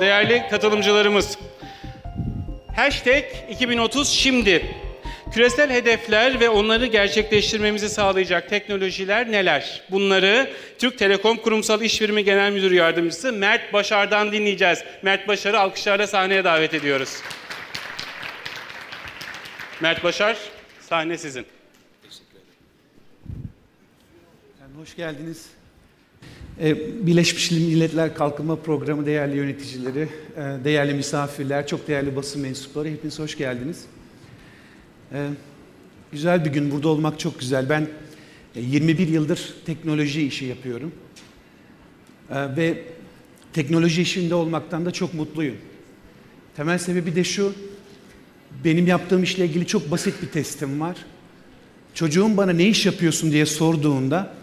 [0.00, 1.38] değerli katılımcılarımız.
[2.76, 4.76] Hashtag 2030 şimdi.
[5.32, 9.82] Küresel hedefler ve onları gerçekleştirmemizi sağlayacak teknolojiler neler?
[9.90, 14.84] Bunları Türk Telekom Kurumsal İşbirimi Genel Müdür Yardımcısı Mert Başar'dan dinleyeceğiz.
[15.02, 17.16] Mert Başar'ı alkışlarla sahneye davet ediyoruz.
[19.80, 20.36] Mert Başar,
[20.80, 21.46] sahne sizin.
[24.76, 25.59] Hoş geldiniz.
[26.62, 33.18] Ee, Birleşmiş Milletler Kalkınma Programı değerli yöneticileri, e, değerli misafirler, çok değerli basın mensupları hepiniz
[33.18, 33.84] hoş geldiniz.
[35.12, 35.28] Ee,
[36.12, 37.68] güzel bir gün burada olmak çok güzel.
[37.68, 37.88] Ben
[38.54, 40.92] 21 e, yıldır teknoloji işi yapıyorum.
[42.30, 42.84] Ve
[43.52, 45.56] teknoloji işinde olmaktan da çok mutluyum.
[46.56, 47.52] Temel sebebi de şu,
[48.64, 50.96] benim yaptığım işle ilgili çok basit bir testim var.
[51.94, 54.39] Çocuğum bana ne iş yapıyorsun diye sorduğunda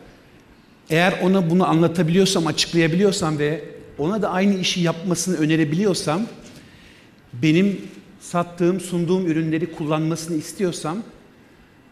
[0.90, 3.64] eğer ona bunu anlatabiliyorsam, açıklayabiliyorsam ve
[3.98, 6.22] ona da aynı işi yapmasını önerebiliyorsam,
[7.34, 7.82] benim
[8.20, 11.04] sattığım, sunduğum ürünleri kullanmasını istiyorsam,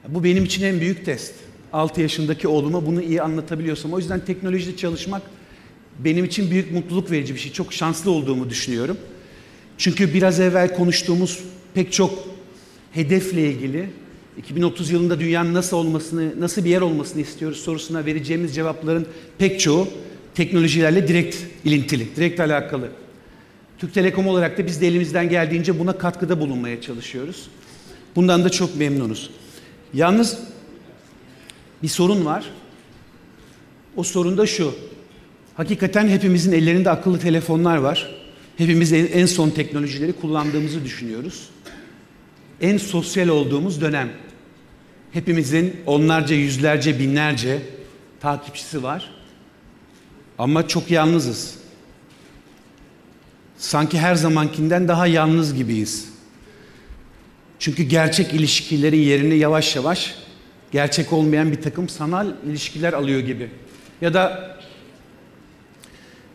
[0.07, 1.33] bu benim için en büyük test.
[1.73, 3.93] 6 yaşındaki oğluma bunu iyi anlatabiliyorsam.
[3.93, 5.21] O yüzden teknolojide çalışmak
[5.99, 7.51] benim için büyük mutluluk verici bir şey.
[7.51, 8.97] Çok şanslı olduğumu düşünüyorum.
[9.77, 11.39] Çünkü biraz evvel konuştuğumuz
[11.73, 12.27] pek çok
[12.91, 13.89] hedefle ilgili
[14.37, 19.87] 2030 yılında dünyanın nasıl olmasını, nasıl bir yer olmasını istiyoruz sorusuna vereceğimiz cevapların pek çoğu
[20.35, 22.89] teknolojilerle direkt ilintili, direkt alakalı.
[23.77, 27.47] Türk Telekom olarak da biz de elimizden geldiğince buna katkıda bulunmaya çalışıyoruz.
[28.15, 29.29] Bundan da çok memnunuz.
[29.93, 30.39] Yalnız
[31.83, 32.45] bir sorun var.
[33.95, 34.75] O sorun da şu.
[35.55, 38.15] Hakikaten hepimizin ellerinde akıllı telefonlar var.
[38.57, 41.49] Hepimiz en son teknolojileri kullandığımızı düşünüyoruz.
[42.61, 44.09] En sosyal olduğumuz dönem.
[45.11, 47.61] Hepimizin onlarca, yüzlerce, binlerce
[48.19, 49.11] takipçisi var.
[50.37, 51.55] Ama çok yalnızız.
[53.57, 56.09] Sanki her zamankinden daha yalnız gibiyiz.
[57.59, 60.15] Çünkü gerçek ilişkilerin yerini yavaş yavaş
[60.71, 63.49] gerçek olmayan bir takım sanal ilişkiler alıyor gibi.
[64.01, 64.55] Ya da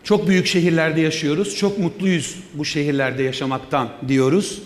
[0.05, 4.63] çok büyük şehirlerde yaşıyoruz, çok mutluyuz bu şehirlerde yaşamaktan diyoruz.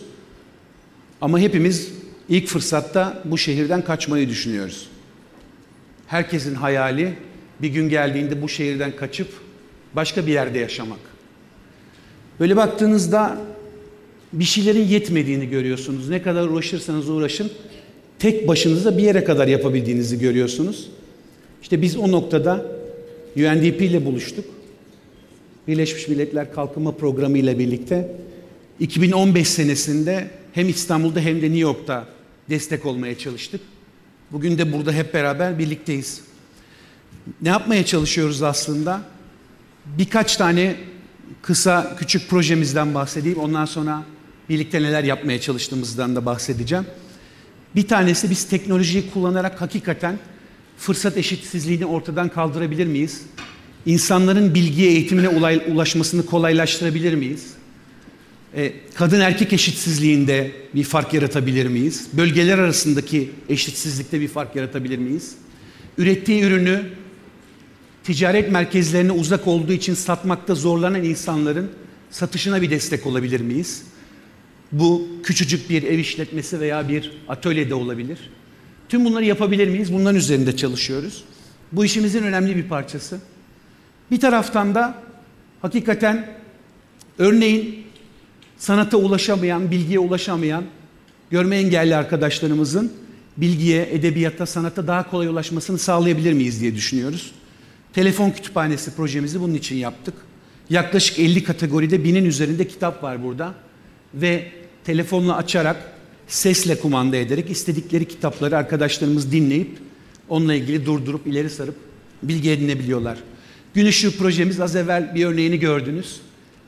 [1.25, 1.93] Ama hepimiz
[2.29, 4.89] ilk fırsatta bu şehirden kaçmayı düşünüyoruz.
[6.07, 7.12] Herkesin hayali
[7.62, 9.29] bir gün geldiğinde bu şehirden kaçıp
[9.95, 10.99] başka bir yerde yaşamak.
[12.41, 13.39] Böyle baktığınızda
[14.33, 16.09] bir şeylerin yetmediğini görüyorsunuz.
[16.09, 17.51] Ne kadar uğraşırsanız uğraşın
[18.19, 20.91] tek başınıza bir yere kadar yapabildiğinizi görüyorsunuz.
[21.63, 22.67] İşte biz o noktada
[23.37, 24.45] UNDP ile buluştuk.
[25.69, 28.17] Birleşmiş Milletler Kalkınma Programı ile birlikte
[28.81, 32.06] 2015 senesinde hem İstanbul'da hem de New York'ta
[32.50, 33.60] destek olmaya çalıştık.
[34.32, 36.20] Bugün de burada hep beraber birlikteyiz.
[37.42, 39.00] Ne yapmaya çalışıyoruz aslında?
[39.98, 40.76] Birkaç tane
[41.42, 43.38] kısa küçük projemizden bahsedeyim.
[43.38, 44.03] Ondan sonra
[44.48, 46.86] birlikte neler yapmaya çalıştığımızdan da bahsedeceğim.
[47.76, 50.19] Bir tanesi biz teknolojiyi kullanarak hakikaten
[50.78, 53.22] fırsat eşitsizliğini ortadan kaldırabilir miyiz?
[53.86, 55.28] İnsanların bilgiye, eğitimine
[55.69, 57.54] ulaşmasını kolaylaştırabilir miyiz?
[58.56, 62.09] E, kadın erkek eşitsizliğinde bir fark yaratabilir miyiz?
[62.12, 65.34] Bölgeler arasındaki eşitsizlikte bir fark yaratabilir miyiz?
[65.98, 66.82] Ürettiği ürünü
[68.04, 71.70] ticaret merkezlerine uzak olduğu için satmakta zorlanan insanların
[72.10, 73.82] satışına bir destek olabilir miyiz?
[74.72, 78.19] Bu küçücük bir ev işletmesi veya bir atölyede olabilir.
[78.88, 79.92] Tüm bunları yapabilir miyiz?
[79.92, 81.25] Bunların üzerinde çalışıyoruz.
[81.72, 83.21] Bu işimizin önemli bir parçası.
[84.10, 85.03] Bir taraftan da
[85.62, 86.28] hakikaten
[87.19, 87.84] örneğin
[88.65, 90.65] sanata ulaşamayan, bilgiye ulaşamayan,
[91.31, 92.93] görme engelli arkadaşlarımızın
[93.37, 97.33] bilgiye, edebiyata, sanata daha kolay ulaşmasını sağlayabilir miyiz diye düşünüyoruz.
[97.93, 100.15] Telefon kütüphanesi projemizi bunun için yaptık.
[100.71, 103.55] Yaklaşık 50 kategoride binin üzerinde kitap var burada.
[104.15, 104.49] Ve
[104.85, 105.77] telefonla açarak,
[106.29, 109.79] sesle kumanda ederek istedikleri kitapları arkadaşlarımız dinleyip
[110.29, 111.77] onunla ilgili durdurup ileri sarıp
[112.23, 113.19] bilgi edinebiliyorlar.
[113.75, 116.21] Gün ışığı projemiz az evvel bir örneğini gördünüz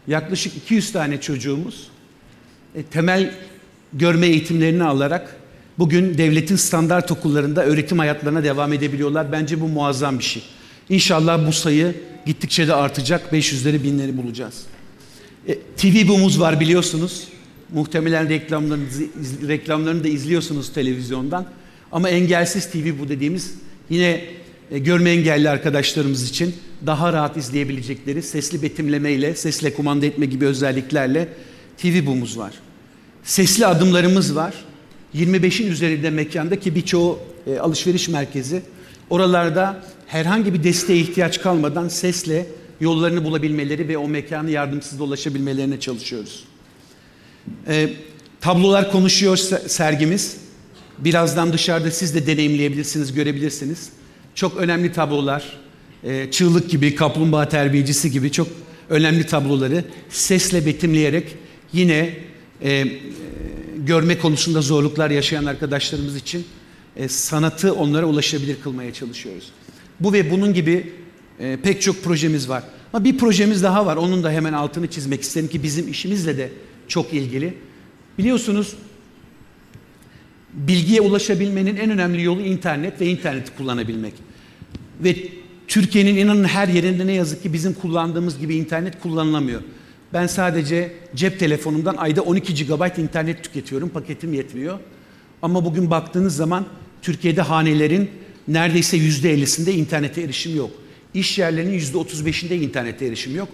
[0.08, 1.88] yaklaşık 200 tane çocuğumuz
[2.74, 3.34] e, temel
[3.92, 5.36] görme eğitimlerini alarak
[5.78, 9.32] bugün devletin standart okullarında öğretim hayatlarına devam edebiliyorlar.
[9.32, 10.42] Bence bu muazzam bir şey.
[10.88, 11.94] İnşallah bu sayı
[12.26, 13.32] gittikçe de artacak.
[13.32, 14.62] 500'leri binleri bulacağız.
[15.48, 17.28] E, TV Boom'umuz var biliyorsunuz.
[17.72, 18.84] Muhtemelen reklamlarını,
[19.48, 21.46] reklamlarını da izliyorsunuz televizyondan.
[21.92, 23.54] Ama engelsiz TV bu dediğimiz
[23.90, 24.24] yine
[24.70, 26.54] e, görme engelli arkadaşlarımız için
[26.87, 31.28] daha rahat izleyebilecekleri sesli betimleme ile, sesle kumanda etme gibi özelliklerle
[31.78, 32.52] TV Boom'umuz var.
[33.23, 34.55] Sesli adımlarımız var.
[35.14, 38.62] 25'in üzerinde mekanda ki birçoğu e, alışveriş merkezi.
[39.11, 42.46] Oralarda herhangi bir desteğe ihtiyaç kalmadan sesle
[42.81, 46.44] yollarını bulabilmeleri ve o mekanı yardımsız dolaşabilmelerine çalışıyoruz.
[47.69, 47.90] E,
[48.40, 49.37] tablolar konuşuyor
[49.67, 50.37] sergimiz.
[50.99, 53.88] Birazdan dışarıda siz de deneyimleyebilirsiniz, görebilirsiniz.
[54.34, 55.58] Çok önemli tablolar,
[56.06, 58.48] e, çığlık gibi, kaplumbağa terbiyecisi gibi çok
[58.90, 61.36] önemli tabloları sesle betimleyerek
[61.72, 62.14] yine
[62.62, 62.86] e,
[63.76, 66.46] görme konusunda zorluklar yaşayan arkadaşlarımız için
[66.96, 69.50] e, sanatı onlara ulaşabilir kılmaya çalışıyoruz.
[70.00, 70.92] Bu ve bunun gibi
[71.40, 72.62] e, pek çok projemiz var.
[72.92, 73.96] Ama bir projemiz daha var.
[73.96, 76.50] Onun da hemen altını çizmek isterim ki bizim işimizle de
[76.88, 77.54] çok ilgili.
[78.18, 78.74] Biliyorsunuz
[80.52, 84.14] bilgiye ulaşabilmenin en önemli yolu internet ve interneti kullanabilmek.
[85.00, 85.16] Ve
[85.76, 89.61] Türkiye'nin inanın her yerinde ne yazık ki bizim kullandığımız gibi internet kullanılamıyor.
[90.12, 93.88] Ben sadece cep telefonumdan ayda 12 GB internet tüketiyorum.
[93.88, 94.78] Paketim yetmiyor.
[95.43, 96.64] Ama bugün baktığınız zaman
[97.02, 98.11] Türkiye'de hanelerin
[98.49, 100.70] neredeyse %50'sinde internete erişim yok.
[101.14, 103.49] İş yerlerinin %35'inde internete erişim yok.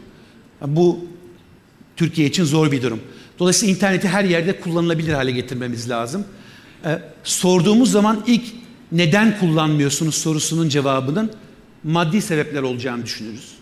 [0.67, 0.99] Bu
[1.97, 3.01] Türkiye için zor bir durum.
[3.39, 6.25] Dolayısıyla interneti her yerde kullanılabilir hale getirmemiz lazım.
[6.85, 8.45] Ee, sorduğumuz zaman ilk
[8.93, 11.31] neden kullanmıyorsunuz sorusunun cevabının
[11.85, 13.53] maddi sebepler olacağını düşünürüz.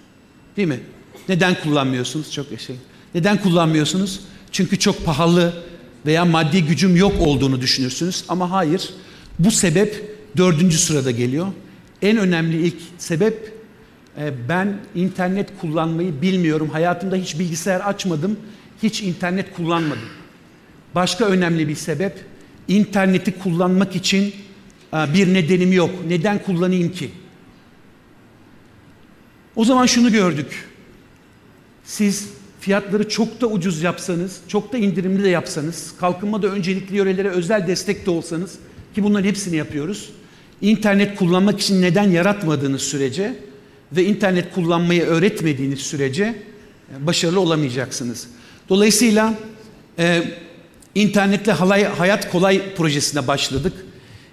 [0.56, 0.80] Değil mi?
[1.28, 2.32] Neden kullanmıyorsunuz?
[2.32, 2.76] Çok şey.
[3.14, 4.20] Neden kullanmıyorsunuz?
[4.52, 5.52] Çünkü çok pahalı
[6.06, 8.24] veya maddi gücüm yok olduğunu düşünürsünüz.
[8.28, 8.90] Ama hayır.
[9.38, 11.46] Bu sebep dördüncü sırada geliyor.
[12.02, 13.52] En önemli ilk sebep
[14.18, 16.70] e, ben internet kullanmayı bilmiyorum.
[16.70, 18.36] Hayatımda hiç bilgisayar açmadım.
[18.82, 20.08] Hiç internet kullanmadım.
[20.94, 22.24] Başka önemli bir sebep
[22.68, 24.34] interneti kullanmak için
[24.94, 25.90] e, bir nedenim yok.
[26.08, 27.10] Neden kullanayım ki?
[29.56, 30.68] O zaman şunu gördük.
[31.84, 32.28] Siz
[32.60, 38.06] fiyatları çok da ucuz yapsanız, çok da indirimli de yapsanız, kalkınmada öncelikli yörelere özel destek
[38.06, 38.58] de olsanız
[38.94, 40.10] ki bunların hepsini yapıyoruz.
[40.60, 43.34] İnternet kullanmak için neden yaratmadığınız sürece
[43.92, 48.28] ve internet kullanmayı öğretmediğiniz sürece e, başarılı olamayacaksınız.
[48.68, 49.34] Dolayısıyla
[49.98, 50.22] e,
[50.94, 53.72] internetle halay, hayat kolay projesine başladık.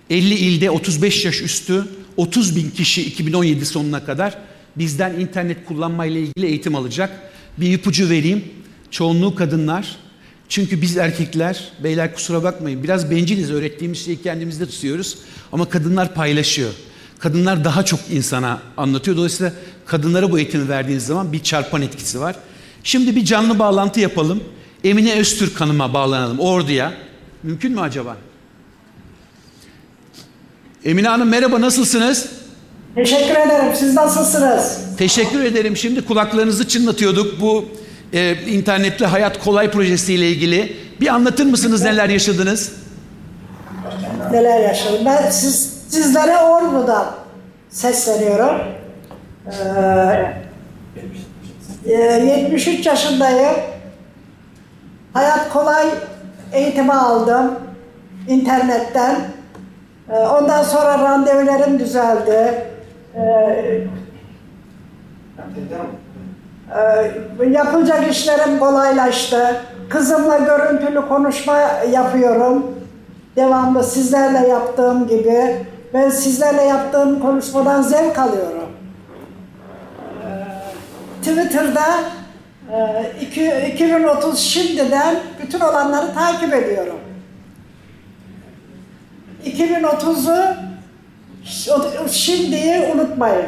[0.10, 1.86] 50 ilde 35 yaş üstü
[2.18, 4.38] 30 bin kişi 2017 sonuna kadar
[4.80, 7.12] bizden internet kullanmayla ilgili eğitim alacak.
[7.58, 8.44] Bir ipucu vereyim.
[8.92, 9.96] Çoğunluğu kadınlar.
[10.50, 15.18] Çünkü biz erkekler, beyler kusura bakmayın biraz benciliz öğrettiğimiz şeyi kendimizde tutuyoruz.
[15.52, 16.74] Ama kadınlar paylaşıyor.
[17.20, 19.18] Kadınlar daha çok insana anlatıyor.
[19.18, 19.54] Dolayısıyla
[19.86, 22.36] kadınlara bu eğitimi verdiğiniz zaman bir çarpan etkisi var.
[22.84, 24.44] Şimdi bir canlı bağlantı yapalım.
[24.84, 26.94] Emine Öztürk Hanım'a bağlanalım orduya.
[27.44, 28.18] Mümkün mü acaba?
[30.86, 32.30] Emine Hanım merhaba nasılsınız?
[32.98, 33.76] Teşekkür ederim.
[33.76, 34.80] Siz nasılsınız?
[34.98, 35.78] Teşekkür ederim.
[35.78, 37.66] Şimdi kulaklarınızı çınlatıyorduk bu
[38.14, 40.78] e, internetli hayat kolay projesiyle ilgili.
[41.02, 42.72] Bir anlatır mısınız neler yaşadınız?
[44.32, 45.00] Neler yaşadım?
[45.06, 47.06] Ben siz, sizlere Ordu'dan
[47.70, 48.62] sesleniyorum.
[51.86, 53.56] Ee, 73 yaşındayım.
[55.14, 55.86] Hayat kolay
[56.54, 57.52] eğitimi aldım
[58.28, 59.16] internetten.
[60.10, 62.68] Ee, ondan sonra randevularım düzeldi.
[63.18, 63.88] Ee,
[67.42, 69.62] e, yapılacak işlerim kolaylaştı.
[69.90, 71.58] Kızımla görüntülü konuşma
[71.92, 72.76] yapıyorum.
[73.36, 75.56] Devamlı sizlerle yaptığım gibi.
[75.94, 78.70] Ben sizlerle yaptığım konuşmadan zevk alıyorum.
[80.24, 81.86] Ee, Twitter'da
[82.74, 86.98] e, iki- 2030 şimdiden bütün olanları takip ediyorum.
[89.46, 90.56] 2030'u ş-
[92.12, 93.46] şimdiyi unutmayın.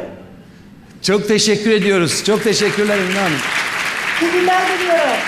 [1.02, 2.24] Çok teşekkür ediyoruz.
[2.24, 3.38] Çok teşekkürler Emine Hanım.
[4.22, 5.20] İyi günler diliyorum.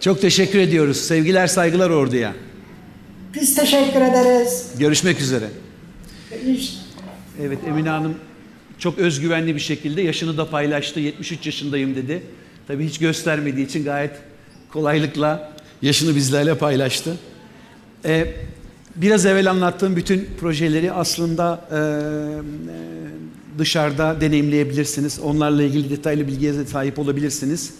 [0.00, 0.96] Çok teşekkür ediyoruz.
[0.96, 2.32] Sevgiler saygılar orduya.
[3.34, 4.66] Biz teşekkür ederiz.
[4.78, 5.48] Görüşmek üzere.
[7.42, 8.14] Evet Emine Hanım
[8.78, 11.00] çok özgüvenli bir şekilde yaşını da paylaştı.
[11.00, 12.22] 73 yaşındayım dedi.
[12.68, 14.12] Tabii hiç göstermediği için gayet
[14.72, 15.52] kolaylıkla
[15.82, 17.16] yaşını bizlerle paylaştı.
[18.04, 18.34] Ee,
[18.96, 25.20] biraz evvel anlattığım bütün projeleri aslında e, e, dışarıda deneyimleyebilirsiniz.
[25.20, 27.74] Onlarla ilgili detaylı bilgiye sahip olabilirsiniz.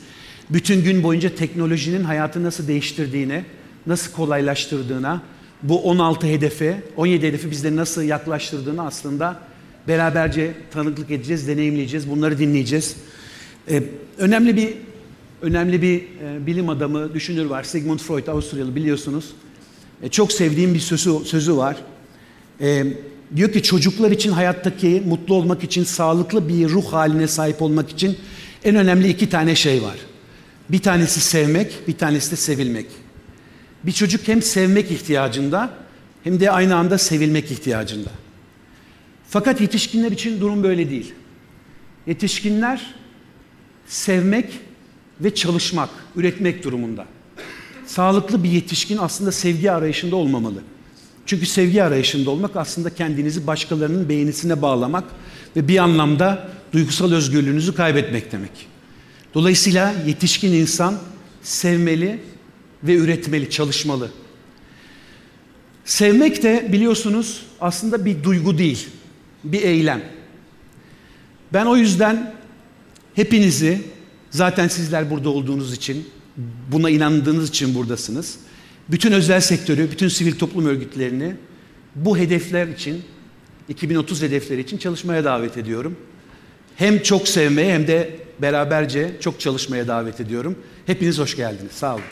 [0.51, 3.45] Bütün gün boyunca teknolojinin hayatı nasıl değiştirdiğine,
[3.87, 5.23] nasıl kolaylaştırdığına,
[5.63, 9.41] bu 16 hedefe, 17 hedefi bizleri nasıl yaklaştırdığını aslında
[9.89, 12.97] beraberce tanıklık edeceğiz, deneyimleyeceğiz, bunları dinleyeceğiz.
[13.71, 13.83] Ee,
[14.19, 14.75] önemli bir
[15.43, 17.63] önemli bir e, bilim adamı, düşünür var.
[17.63, 19.35] Sigmund Freud, Avusturyalı biliyorsunuz.
[20.03, 21.77] E, çok sevdiğim bir sözü, sözü var.
[22.61, 22.85] E,
[23.37, 28.19] diyor ki çocuklar için hayattaki mutlu olmak için, sağlıklı bir ruh haline sahip olmak için
[28.65, 29.97] en önemli iki tane şey var.
[30.69, 32.87] Bir tanesi sevmek, bir tanesi de sevilmek.
[33.85, 35.71] Bir çocuk hem sevmek ihtiyacında
[36.25, 38.11] hem de aynı anda sevilmek ihtiyacında.
[39.29, 41.15] Fakat yetişkinler için durum böyle değil.
[42.07, 42.95] Yetişkinler
[43.87, 44.47] sevmek
[45.21, 47.07] ve çalışmak, üretmek durumunda.
[47.89, 50.63] Sağlıklı bir yetişkin aslında sevgi arayışında olmamalı.
[51.27, 55.05] Çünkü sevgi arayışında olmak aslında kendinizi başkalarının beğenisine bağlamak
[55.57, 58.51] ve bir anlamda duygusal özgürlüğünüzü kaybetmek demek.
[59.35, 60.99] Dolayısıyla yetişkin insan
[61.43, 62.21] sevmeli
[62.83, 64.11] ve üretmeli, çalışmalı.
[65.85, 68.89] Sevmek de biliyorsunuz aslında bir duygu değil,
[69.45, 70.03] bir eylem.
[71.53, 72.35] Ben o yüzden
[73.15, 73.83] hepinizi
[74.31, 76.09] zaten sizler burada olduğunuz için,
[76.73, 78.39] buna inandığınız için buradasınız.
[78.89, 81.35] Bütün özel sektörü, bütün sivil toplum örgütlerini
[81.95, 83.03] bu hedefler için,
[83.69, 85.97] 2030 hedefleri için çalışmaya davet ediyorum.
[86.77, 90.59] Hem çok sevmeye hem de beraberce çok çalışmaya davet ediyorum.
[90.87, 91.73] Hepiniz hoş geldiniz.
[91.73, 92.05] Sağ olun.